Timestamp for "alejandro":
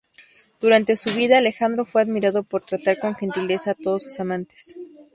1.37-1.85